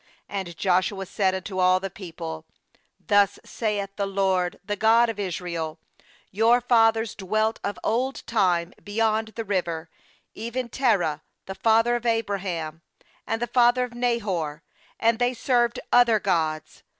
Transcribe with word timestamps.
2And 0.31 0.55
Joshua 0.55 1.05
said 1.05 1.35
unto 1.35 1.59
all 1.59 1.79
the 1.79 1.91
people: 1.91 2.43
'Thus 2.99 3.37
saith 3.45 3.91
the 3.97 4.07
LORD, 4.07 4.59
the 4.65 4.75
God 4.75 5.09
of 5.09 5.19
Israel: 5.19 5.77
Your 6.31 6.59
fathers 6.59 7.13
dwelt 7.13 7.59
of 7.63 7.77
old 7.83 8.25
time 8.25 8.73
beyond 8.83 9.27
the 9.35 9.43
River, 9.45 9.91
even 10.33 10.69
Terah, 10.69 11.21
the 11.45 11.53
father 11.53 11.95
of 11.95 12.07
Abraham, 12.07 12.81
and 13.27 13.39
the 13.39 13.45
father 13.45 13.83
of 13.83 13.93
Nahor; 13.93 14.63
and 14.99 15.19
they 15.19 15.35
served 15.35 15.79
other 15.93 16.19
gods. 16.19 16.81